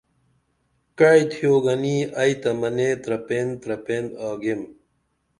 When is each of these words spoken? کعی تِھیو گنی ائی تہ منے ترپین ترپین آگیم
کعی 0.97 1.21
تِھیو 1.31 1.53
گنی 1.65 1.97
ائی 2.19 2.33
تہ 2.41 2.49
منے 2.59 2.89
ترپین 3.03 3.47
ترپین 3.61 4.05
آگیم 4.27 4.61